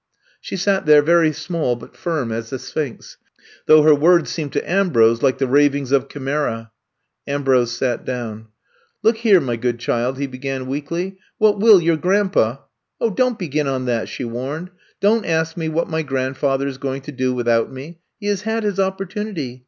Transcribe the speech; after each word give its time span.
She 0.39 0.57
sat 0.57 0.87
there, 0.87 1.03
very 1.03 1.31
small 1.31 1.75
but 1.75 1.95
firm 1.95 2.31
as 2.31 2.49
the 2.49 2.57
Sphinx, 2.57 3.17
though 3.67 3.83
her 3.83 3.93
words 3.93 4.31
seemed 4.31 4.51
to 4.53 4.67
Ambrose 4.67 5.21
like 5.21 5.37
the 5.37 5.45
ravings 5.45 5.91
of 5.91 6.09
chimera. 6.09 6.71
Am 7.27 7.43
brose 7.43 7.71
sat 7.77 8.03
down. 8.03 8.47
Look 9.03 9.17
here, 9.17 9.39
my 9.39 9.57
good 9.57 9.77
child," 9.77 10.17
he 10.17 10.25
began 10.25 10.65
weakly, 10.65 11.19
what 11.37 11.59
will 11.59 11.79
your 11.79 11.97
grandpa 11.97 12.57
—"Don't 13.15 13.37
begin 13.37 13.67
on 13.67 13.85
that!" 13.85 14.09
she 14.09 14.25
warned. 14.25 14.71
Don't 15.01 15.23
ask 15.23 15.55
me 15.55 15.69
what 15.69 15.87
my 15.87 16.01
grandfather 16.01 16.65
is 16.67 16.79
go 16.79 16.95
ing 16.95 17.01
to 17.03 17.11
do 17.11 17.35
without 17.35 17.71
me. 17.71 17.99
He 18.19 18.25
has 18.25 18.41
had 18.41 18.63
his 18.63 18.79
op 18.79 18.99
portunity. 18.99 19.59